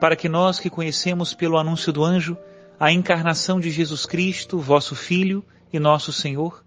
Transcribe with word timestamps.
para 0.00 0.16
que 0.16 0.28
nós 0.28 0.58
que 0.58 0.70
conhecemos 0.70 1.34
pelo 1.34 1.58
anúncio 1.58 1.92
do 1.92 2.04
anjo 2.04 2.36
a 2.78 2.92
encarnação 2.92 3.58
de 3.58 3.70
Jesus 3.70 4.04
Cristo, 4.04 4.58
vosso 4.58 4.94
Filho 4.94 5.44
e 5.72 5.78
nosso 5.78 6.12
Senhor, 6.12 6.62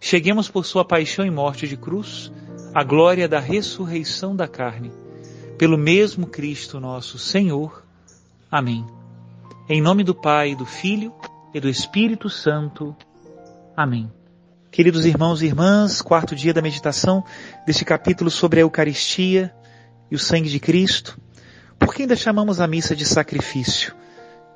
cheguemos 0.00 0.48
por 0.48 0.66
sua 0.66 0.84
paixão 0.84 1.24
e 1.24 1.30
morte 1.30 1.66
de 1.66 1.76
cruz 1.76 2.30
à 2.74 2.84
glória 2.84 3.26
da 3.26 3.40
ressurreição 3.40 4.36
da 4.36 4.46
carne, 4.46 4.92
pelo 5.56 5.78
mesmo 5.78 6.26
Cristo 6.26 6.78
nosso 6.78 7.18
Senhor. 7.18 7.84
Amém. 8.50 8.84
Em 9.68 9.80
nome 9.80 10.04
do 10.04 10.14
Pai, 10.14 10.54
do 10.54 10.66
Filho 10.66 11.12
e 11.54 11.60
do 11.60 11.68
Espírito 11.68 12.28
Santo. 12.28 12.94
Amém. 13.76 14.12
Queridos 14.70 15.06
irmãos 15.06 15.40
e 15.40 15.46
irmãs, 15.46 16.02
quarto 16.02 16.34
dia 16.34 16.52
da 16.52 16.60
meditação 16.60 17.24
deste 17.64 17.84
capítulo 17.84 18.30
sobre 18.30 18.58
a 18.58 18.62
Eucaristia 18.62 19.54
e 20.10 20.16
o 20.16 20.18
sangue 20.18 20.50
de 20.50 20.60
Cristo. 20.60 21.18
Por 21.94 21.98
que 21.98 22.02
ainda 22.02 22.16
chamamos 22.16 22.60
a 22.60 22.66
missa 22.66 22.96
de 22.96 23.04
sacrifício? 23.04 23.94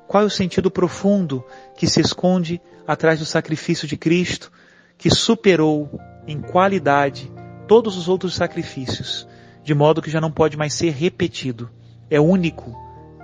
Qual 0.09 0.23
é 0.23 0.25
o 0.25 0.29
sentido 0.29 0.69
profundo 0.69 1.41
que 1.77 1.87
se 1.87 2.01
esconde 2.01 2.61
atrás 2.85 3.19
do 3.19 3.25
sacrifício 3.25 3.87
de 3.87 3.95
Cristo, 3.95 4.51
que 4.97 5.09
superou 5.09 5.89
em 6.27 6.41
qualidade 6.41 7.31
todos 7.65 7.95
os 7.95 8.09
outros 8.09 8.35
sacrifícios, 8.35 9.25
de 9.63 9.73
modo 9.73 10.01
que 10.01 10.11
já 10.11 10.19
não 10.19 10.29
pode 10.29 10.57
mais 10.57 10.73
ser 10.73 10.89
repetido? 10.89 11.69
É 12.09 12.19
único 12.19 12.75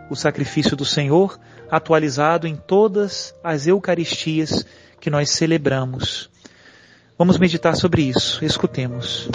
o 0.10 0.16
sacrifício 0.16 0.78
do 0.78 0.86
Senhor, 0.86 1.38
atualizado 1.70 2.48
em 2.48 2.56
todas 2.56 3.36
as 3.44 3.68
Eucaristias 3.68 4.66
que 4.98 5.10
nós 5.10 5.30
celebramos. 5.32 6.30
Vamos 7.18 7.38
meditar 7.38 7.76
sobre 7.76 8.04
isso. 8.04 8.46
Escutemos. 8.46 9.28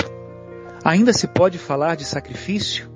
Ainda 0.83 1.13
se 1.13 1.27
pode 1.27 1.59
falar 1.59 1.97
de 1.97 2.07
sacrifício? 2.07 2.90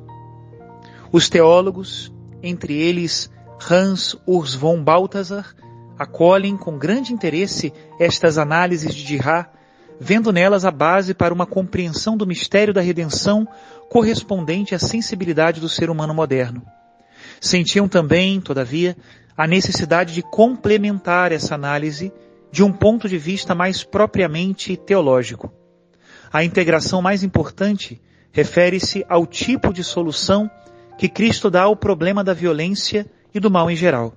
Os 1.14 1.28
teólogos, 1.28 2.12
entre 2.42 2.74
eles 2.74 3.30
Hans 3.70 4.16
Urs 4.26 4.52
von 4.52 4.82
Balthasar, 4.82 5.54
acolhem 5.96 6.56
com 6.56 6.76
grande 6.76 7.12
interesse 7.12 7.72
estas 8.00 8.36
análises 8.36 8.92
de 8.92 9.04
Dirá, 9.04 9.48
vendo 10.00 10.32
nelas 10.32 10.64
a 10.64 10.72
base 10.72 11.14
para 11.14 11.32
uma 11.32 11.46
compreensão 11.46 12.16
do 12.16 12.26
mistério 12.26 12.74
da 12.74 12.80
redenção 12.80 13.46
correspondente 13.88 14.74
à 14.74 14.78
sensibilidade 14.80 15.60
do 15.60 15.68
ser 15.68 15.88
humano 15.88 16.12
moderno. 16.12 16.62
Sentiam 17.40 17.86
também, 17.86 18.40
todavia, 18.40 18.96
a 19.36 19.46
necessidade 19.46 20.14
de 20.14 20.22
complementar 20.22 21.30
essa 21.30 21.54
análise 21.54 22.12
de 22.50 22.64
um 22.64 22.72
ponto 22.72 23.08
de 23.08 23.18
vista 23.18 23.54
mais 23.54 23.84
propriamente 23.84 24.76
teológico. 24.76 25.52
A 26.32 26.42
integração 26.42 27.00
mais 27.00 27.22
importante 27.22 28.02
refere-se 28.32 29.06
ao 29.08 29.24
tipo 29.24 29.72
de 29.72 29.84
solução 29.84 30.50
que 30.98 31.08
Cristo 31.08 31.50
dá 31.50 31.62
ao 31.62 31.76
problema 31.76 32.22
da 32.22 32.32
violência 32.32 33.06
e 33.34 33.40
do 33.40 33.50
mal 33.50 33.70
em 33.70 33.76
geral. 33.76 34.14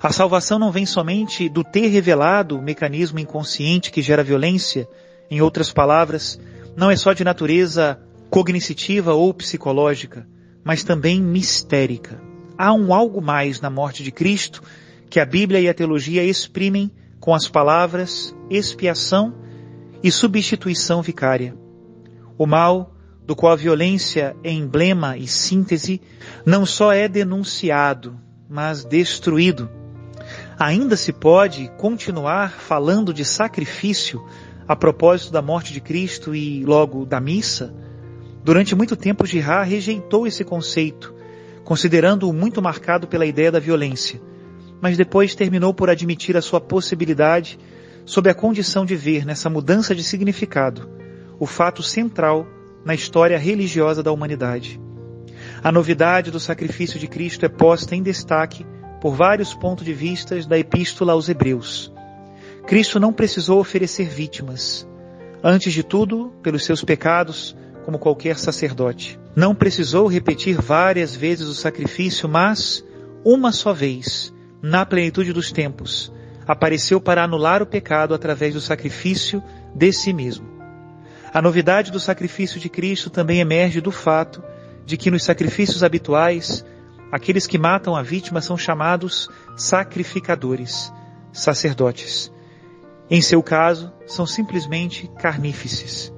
A 0.00 0.12
salvação 0.12 0.58
não 0.58 0.70
vem 0.70 0.86
somente 0.86 1.48
do 1.48 1.64
ter 1.64 1.88
revelado 1.88 2.56
o 2.56 2.62
mecanismo 2.62 3.18
inconsciente 3.18 3.90
que 3.90 4.02
gera 4.02 4.22
violência, 4.22 4.88
em 5.30 5.40
outras 5.40 5.72
palavras, 5.72 6.38
não 6.76 6.90
é 6.90 6.96
só 6.96 7.12
de 7.12 7.24
natureza 7.24 8.00
cognitiva 8.30 9.14
ou 9.14 9.34
psicológica, 9.34 10.26
mas 10.62 10.84
também 10.84 11.20
mistérica. 11.20 12.20
Há 12.56 12.72
um 12.72 12.94
algo 12.94 13.20
mais 13.20 13.60
na 13.60 13.70
morte 13.70 14.02
de 14.02 14.12
Cristo 14.12 14.62
que 15.10 15.18
a 15.18 15.24
Bíblia 15.24 15.60
e 15.60 15.68
a 15.68 15.74
teologia 15.74 16.22
exprimem 16.22 16.90
com 17.18 17.34
as 17.34 17.48
palavras 17.48 18.34
expiação 18.48 19.34
e 20.02 20.12
substituição 20.12 21.02
vicária. 21.02 21.56
O 22.36 22.46
mal 22.46 22.94
do 23.28 23.36
qual 23.36 23.52
a 23.52 23.56
violência 23.56 24.34
é 24.42 24.50
emblema 24.50 25.18
e 25.18 25.28
síntese, 25.28 26.00
não 26.46 26.64
só 26.64 26.94
é 26.94 27.06
denunciado, 27.06 28.18
mas 28.48 28.86
destruído. 28.86 29.68
Ainda 30.58 30.96
se 30.96 31.12
pode 31.12 31.70
continuar 31.76 32.52
falando 32.52 33.12
de 33.12 33.26
sacrifício 33.26 34.24
a 34.66 34.74
propósito 34.74 35.30
da 35.30 35.42
morte 35.42 35.74
de 35.74 35.80
Cristo 35.82 36.34
e 36.34 36.64
logo 36.64 37.04
da 37.04 37.20
missa? 37.20 37.74
Durante 38.42 38.74
muito 38.74 38.96
tempo, 38.96 39.26
Girard 39.26 39.70
rejeitou 39.70 40.26
esse 40.26 40.42
conceito, 40.42 41.14
considerando-o 41.64 42.32
muito 42.32 42.62
marcado 42.62 43.06
pela 43.06 43.26
ideia 43.26 43.52
da 43.52 43.60
violência, 43.60 44.22
mas 44.80 44.96
depois 44.96 45.34
terminou 45.34 45.74
por 45.74 45.90
admitir 45.90 46.34
a 46.34 46.40
sua 46.40 46.62
possibilidade 46.62 47.58
sob 48.06 48.30
a 48.30 48.34
condição 48.34 48.86
de 48.86 48.96
ver 48.96 49.26
nessa 49.26 49.50
mudança 49.50 49.94
de 49.94 50.02
significado 50.02 50.88
o 51.38 51.44
fato 51.44 51.82
central 51.82 52.46
na 52.84 52.94
história 52.94 53.38
religiosa 53.38 54.02
da 54.02 54.12
humanidade. 54.12 54.80
A 55.62 55.72
novidade 55.72 56.30
do 56.30 56.40
sacrifício 56.40 56.98
de 56.98 57.06
Cristo 57.06 57.44
é 57.44 57.48
posta 57.48 57.94
em 57.94 58.02
destaque 58.02 58.66
por 59.00 59.14
vários 59.14 59.54
pontos 59.54 59.84
de 59.84 59.92
vista 59.92 60.40
da 60.46 60.58
Epístola 60.58 61.12
aos 61.12 61.28
Hebreus. 61.28 61.92
Cristo 62.66 63.00
não 63.00 63.12
precisou 63.12 63.60
oferecer 63.60 64.08
vítimas. 64.08 64.86
Antes 65.42 65.72
de 65.72 65.82
tudo, 65.82 66.32
pelos 66.42 66.64
seus 66.64 66.82
pecados, 66.82 67.56
como 67.84 67.98
qualquer 67.98 68.36
sacerdote. 68.36 69.18
Não 69.34 69.54
precisou 69.54 70.06
repetir 70.06 70.60
várias 70.60 71.16
vezes 71.16 71.48
o 71.48 71.54
sacrifício, 71.54 72.28
mas, 72.28 72.84
uma 73.24 73.52
só 73.52 73.72
vez, 73.72 74.32
na 74.60 74.84
plenitude 74.84 75.32
dos 75.32 75.50
tempos, 75.50 76.12
apareceu 76.46 77.00
para 77.00 77.24
anular 77.24 77.62
o 77.62 77.66
pecado 77.66 78.12
através 78.12 78.54
do 78.54 78.60
sacrifício 78.60 79.42
de 79.74 79.92
si 79.92 80.12
mesmo. 80.12 80.57
A 81.32 81.42
novidade 81.42 81.92
do 81.92 82.00
sacrifício 82.00 82.58
de 82.58 82.68
Cristo 82.68 83.10
também 83.10 83.40
emerge 83.40 83.80
do 83.80 83.90
fato 83.90 84.42
de 84.86 84.96
que 84.96 85.10
nos 85.10 85.24
sacrifícios 85.24 85.84
habituais, 85.84 86.64
aqueles 87.12 87.46
que 87.46 87.58
matam 87.58 87.94
a 87.94 88.02
vítima 88.02 88.40
são 88.40 88.56
chamados 88.56 89.28
sacrificadores, 89.56 90.90
sacerdotes. 91.30 92.32
Em 93.10 93.20
seu 93.20 93.42
caso, 93.42 93.92
são 94.06 94.26
simplesmente 94.26 95.10
carnífices. 95.18 96.12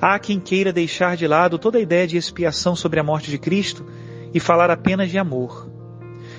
Há 0.00 0.18
quem 0.18 0.40
queira 0.40 0.72
deixar 0.72 1.14
de 1.14 1.26
lado 1.26 1.58
toda 1.58 1.76
a 1.76 1.82
ideia 1.82 2.06
de 2.06 2.16
expiação 2.16 2.74
sobre 2.74 2.98
a 2.98 3.04
morte 3.04 3.30
de 3.30 3.38
Cristo 3.38 3.84
e 4.32 4.40
falar 4.40 4.70
apenas 4.70 5.10
de 5.10 5.18
amor. 5.18 5.70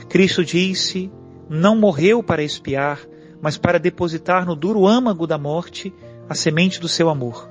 Cristo 0.10 0.44
disse: 0.44 1.12
não 1.48 1.76
morreu 1.76 2.24
para 2.24 2.42
expiar, 2.42 3.00
mas 3.40 3.58
para 3.58 3.80
depositar 3.80 4.46
no 4.46 4.56
duro 4.56 4.88
âmago 4.88 5.28
da 5.28 5.38
morte 5.38 5.94
a 6.28 6.34
semente 6.34 6.80
do 6.80 6.88
seu 6.88 7.10
amor. 7.10 7.51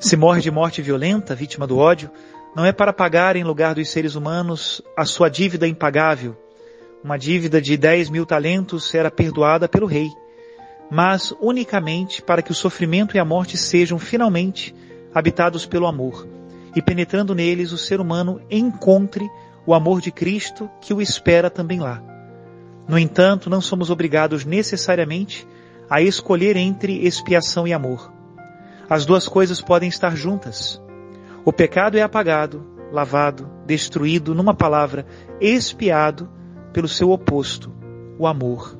Se 0.00 0.16
morre 0.16 0.40
de 0.40 0.50
morte 0.50 0.80
violenta, 0.80 1.34
vítima 1.34 1.66
do 1.66 1.76
ódio, 1.76 2.08
não 2.54 2.64
é 2.64 2.70
para 2.70 2.92
pagar 2.92 3.34
em 3.34 3.42
lugar 3.42 3.74
dos 3.74 3.90
seres 3.90 4.14
humanos 4.14 4.80
a 4.96 5.04
sua 5.04 5.28
dívida 5.28 5.66
impagável, 5.66 6.36
uma 7.02 7.18
dívida 7.18 7.60
de 7.60 7.76
10 7.76 8.08
mil 8.08 8.24
talentos 8.24 8.94
era 8.94 9.10
perdoada 9.10 9.68
pelo 9.68 9.86
rei, 9.86 10.08
mas 10.88 11.34
unicamente 11.40 12.22
para 12.22 12.42
que 12.42 12.52
o 12.52 12.54
sofrimento 12.54 13.16
e 13.16 13.18
a 13.18 13.24
morte 13.24 13.56
sejam 13.56 13.98
finalmente 13.98 14.72
habitados 15.12 15.66
pelo 15.66 15.86
amor, 15.86 16.28
e 16.76 16.80
penetrando 16.80 17.34
neles 17.34 17.72
o 17.72 17.78
ser 17.78 18.00
humano 18.00 18.40
encontre 18.48 19.28
o 19.66 19.74
amor 19.74 20.00
de 20.00 20.12
Cristo 20.12 20.70
que 20.80 20.94
o 20.94 21.02
espera 21.02 21.50
também 21.50 21.80
lá. 21.80 22.00
No 22.86 22.96
entanto, 22.96 23.50
não 23.50 23.60
somos 23.60 23.90
obrigados 23.90 24.44
necessariamente 24.44 25.46
a 25.90 26.00
escolher 26.00 26.56
entre 26.56 27.04
expiação 27.04 27.66
e 27.66 27.72
amor. 27.72 28.17
As 28.88 29.04
duas 29.04 29.28
coisas 29.28 29.60
podem 29.60 29.88
estar 29.88 30.16
juntas. 30.16 30.80
O 31.44 31.52
pecado 31.52 31.98
é 31.98 32.02
apagado, 32.02 32.66
lavado, 32.90 33.50
destruído, 33.66 34.34
numa 34.34 34.54
palavra, 34.54 35.06
expiado 35.40 36.28
pelo 36.72 36.88
seu 36.88 37.10
oposto, 37.10 37.72
o 38.18 38.26
amor, 38.26 38.78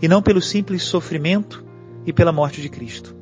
e 0.00 0.08
não 0.08 0.22
pelo 0.22 0.40
simples 0.40 0.82
sofrimento 0.82 1.64
e 2.06 2.12
pela 2.12 2.32
morte 2.32 2.62
de 2.62 2.68
Cristo. 2.68 3.14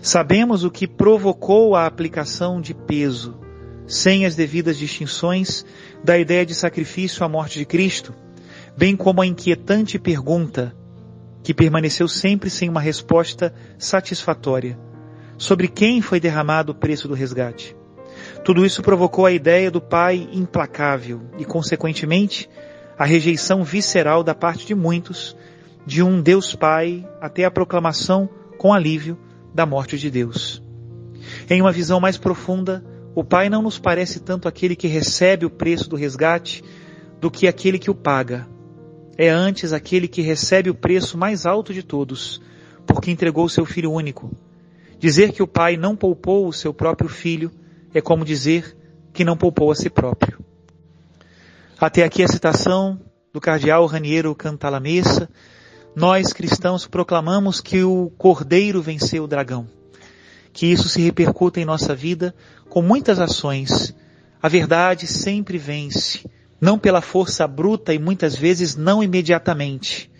Sabemos 0.00 0.64
o 0.64 0.70
que 0.70 0.86
provocou 0.86 1.76
a 1.76 1.86
aplicação 1.86 2.60
de 2.60 2.72
peso, 2.72 3.38
sem 3.86 4.24
as 4.24 4.34
devidas 4.34 4.78
distinções, 4.78 5.64
da 6.02 6.18
ideia 6.18 6.46
de 6.46 6.54
sacrifício 6.54 7.24
à 7.24 7.28
morte 7.28 7.58
de 7.58 7.66
Cristo, 7.66 8.14
bem 8.76 8.96
como 8.96 9.20
a 9.20 9.26
inquietante 9.26 9.98
pergunta, 9.98 10.74
que 11.42 11.52
permaneceu 11.52 12.08
sempre 12.08 12.48
sem 12.48 12.68
uma 12.68 12.80
resposta 12.80 13.52
satisfatória, 13.78 14.78
sobre 15.38 15.68
quem 15.68 16.02
foi 16.02 16.20
derramado 16.20 16.72
o 16.72 16.74
preço 16.74 17.08
do 17.08 17.14
resgate. 17.14 17.74
Tudo 18.44 18.66
isso 18.66 18.82
provocou 18.82 19.24
a 19.24 19.32
ideia 19.32 19.70
do 19.70 19.80
Pai 19.80 20.28
implacável 20.32 21.22
e, 21.38 21.44
consequentemente, 21.44 22.50
a 22.98 23.04
rejeição 23.04 23.62
visceral 23.62 24.24
da 24.24 24.34
parte 24.34 24.66
de 24.66 24.74
muitos 24.74 25.36
de 25.86 26.02
um 26.02 26.20
Deus 26.20 26.54
Pai 26.54 27.08
até 27.20 27.44
a 27.44 27.50
proclamação 27.50 28.28
com 28.58 28.74
alívio 28.74 29.16
da 29.54 29.64
morte 29.64 29.96
de 29.96 30.10
Deus. 30.10 30.62
Em 31.48 31.60
uma 31.60 31.72
visão 31.72 32.00
mais 32.00 32.18
profunda, 32.18 32.84
o 33.14 33.22
Pai 33.22 33.48
não 33.48 33.62
nos 33.62 33.78
parece 33.78 34.20
tanto 34.20 34.48
aquele 34.48 34.74
que 34.74 34.88
recebe 34.88 35.46
o 35.46 35.50
preço 35.50 35.88
do 35.88 35.96
resgate 35.96 36.62
do 37.20 37.30
que 37.30 37.46
aquele 37.46 37.78
que 37.78 37.90
o 37.90 37.94
paga. 37.94 38.48
É 39.16 39.28
antes 39.28 39.72
aquele 39.72 40.06
que 40.08 40.22
recebe 40.22 40.70
o 40.70 40.74
preço 40.74 41.16
mais 41.16 41.46
alto 41.46 41.72
de 41.72 41.82
todos, 41.82 42.40
porque 42.86 43.10
entregou 43.10 43.48
seu 43.48 43.64
Filho 43.64 43.92
único. 43.92 44.30
Dizer 44.98 45.32
que 45.32 45.42
o 45.42 45.46
Pai 45.46 45.76
não 45.76 45.94
poupou 45.94 46.48
o 46.48 46.52
seu 46.52 46.74
próprio 46.74 47.08
Filho 47.08 47.52
é 47.94 48.00
como 48.00 48.24
dizer 48.24 48.76
que 49.12 49.24
não 49.24 49.36
poupou 49.36 49.70
a 49.70 49.74
si 49.74 49.88
próprio. 49.88 50.44
Até 51.80 52.02
aqui 52.02 52.22
a 52.22 52.28
citação 52.28 53.00
do 53.32 53.40
cardeal 53.40 53.86
Raniero 53.86 54.34
Cantalamessa. 54.34 55.28
Nós 55.94 56.32
cristãos 56.32 56.86
proclamamos 56.86 57.60
que 57.60 57.82
o 57.82 58.10
Cordeiro 58.18 58.82
venceu 58.82 59.24
o 59.24 59.28
dragão. 59.28 59.68
Que 60.52 60.66
isso 60.66 60.88
se 60.88 61.00
repercuta 61.00 61.60
em 61.60 61.64
nossa 61.64 61.94
vida 61.94 62.34
com 62.68 62.82
muitas 62.82 63.20
ações. 63.20 63.94
A 64.42 64.48
verdade 64.48 65.06
sempre 65.06 65.58
vence, 65.58 66.28
não 66.60 66.78
pela 66.78 67.00
força 67.00 67.46
bruta 67.46 67.94
e 67.94 67.98
muitas 67.98 68.34
vezes 68.34 68.74
não 68.74 69.02
imediatamente, 69.02 70.10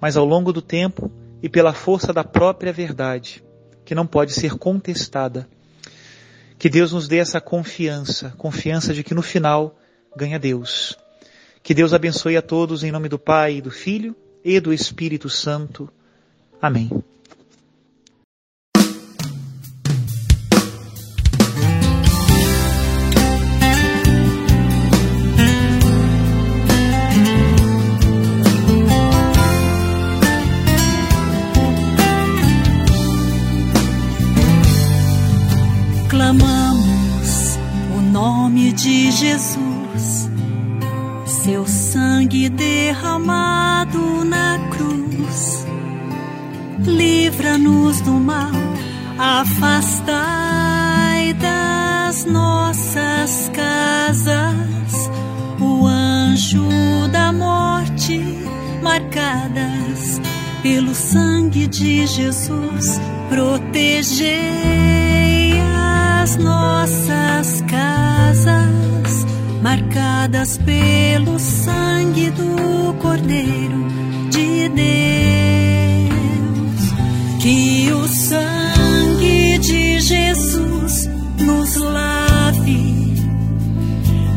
mas 0.00 0.16
ao 0.16 0.24
longo 0.24 0.52
do 0.52 0.62
tempo 0.62 1.10
e 1.42 1.48
pela 1.48 1.72
força 1.72 2.12
da 2.12 2.24
própria 2.24 2.72
verdade, 2.72 3.42
que 3.84 3.94
não 3.94 4.06
pode 4.06 4.32
ser 4.32 4.54
contestada. 4.54 5.48
Que 6.58 6.68
Deus 6.68 6.92
nos 6.92 7.08
dê 7.08 7.18
essa 7.18 7.40
confiança, 7.40 8.34
confiança 8.36 8.92
de 8.92 9.02
que 9.02 9.14
no 9.14 9.22
final 9.22 9.78
ganha 10.14 10.38
Deus. 10.38 10.96
Que 11.62 11.74
Deus 11.74 11.92
abençoe 11.92 12.36
a 12.36 12.42
todos 12.42 12.84
em 12.84 12.90
nome 12.92 13.08
do 13.08 13.18
Pai, 13.18 13.60
do 13.60 13.70
Filho 13.70 14.14
e 14.44 14.60
do 14.60 14.72
Espírito 14.72 15.28
Santo. 15.28 15.90
Amém. 16.60 16.90
Seu 41.44 41.66
sangue 41.66 42.48
derramado 42.50 44.24
na 44.26 44.58
cruz. 44.70 45.66
Livra-nos 46.84 48.00
do 48.02 48.12
mal, 48.12 48.50
afastai 49.18 50.12
das 51.34 52.26
nossas 52.26 53.50
casas 53.54 55.10
o 55.58 55.86
anjo 55.86 56.68
da 57.10 57.32
morte, 57.32 58.20
marcadas 58.82 60.20
pelo 60.62 60.94
sangue 60.94 61.66
de 61.66 62.06
Jesus. 62.06 63.00
Protegei 63.30 64.34
as 66.22 66.36
nossas 66.36 67.62
casas 67.62 67.79
marcadas 69.90 70.56
pelo 70.58 71.38
sangue 71.38 72.30
do 72.30 72.94
Cordeiro 73.00 73.88
de 74.30 74.68
Deus. 74.68 76.10
Que 77.40 77.92
o 77.92 78.06
sangue 78.06 79.58
de 79.58 80.00
Jesus 80.00 81.08
nos 81.38 81.76
lave, 81.76 83.14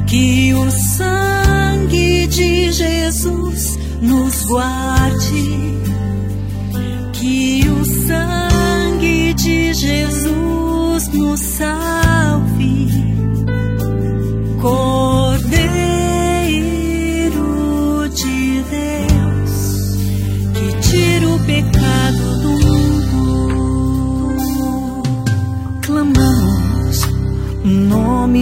que 0.07 0.53
o 0.55 0.71
sangue 0.71 2.27
de 2.27 2.71
Jesus 2.71 3.77
nos 4.01 4.45
guarde, 4.45 5.79
que 7.13 7.69
o 7.69 7.85
sangue 7.85 9.33
de 9.35 9.73
Jesus 9.73 11.07
nos 11.09 11.39
salve. 11.39 11.72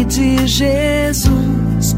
De 0.06 0.48
Jesus, 0.48 1.96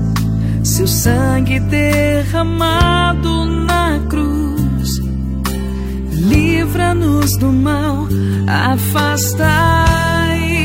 seu 0.64 0.88
sangue 0.88 1.60
derramado 1.60 3.46
na 3.46 4.00
cruz. 4.10 5.00
Livra-nos 6.12 7.38
do 7.38 7.52
mal, 7.52 8.08
afastai 8.72 9.52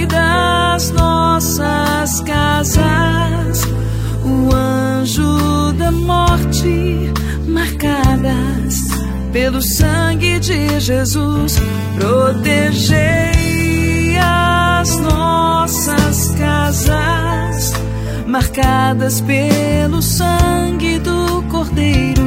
das 0.07 0.91
nossas 0.91 2.21
casas 2.23 3.63
o 4.25 4.55
anjo 4.55 5.73
da 5.79 5.93
morte 5.93 7.13
marcadas 7.47 8.89
pelo 9.33 9.63
sangue 9.63 10.41
de 10.41 10.81
Jesus, 10.81 11.57
protegei 11.99 13.39
as 14.19 14.97
nossas 14.99 15.18
marcadas 18.39 19.21
pelo 19.21 20.01
sangue 20.01 21.01
do 21.01 21.43
Cordeiro 21.51 22.23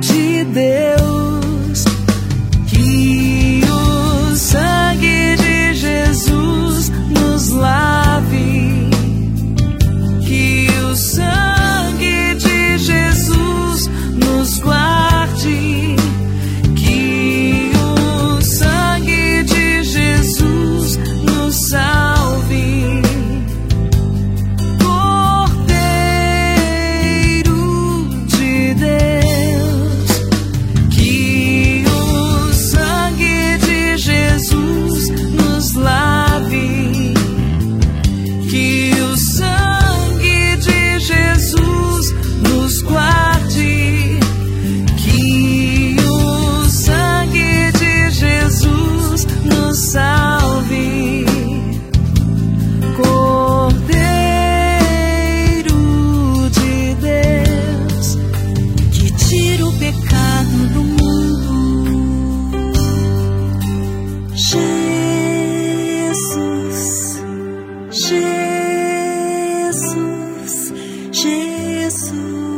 de 0.00 0.42
Deus. 0.44 1.43
Jesus. 71.94 72.53